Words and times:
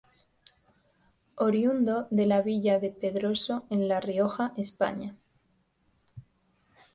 Oriundo 1.35 2.07
de 2.09 2.25
la 2.25 2.41
villa 2.41 2.79
de 2.79 2.89
Pedroso 2.89 3.67
en 3.69 3.87
La 3.87 3.99
Rioja, 4.01 4.51
España. 4.57 5.15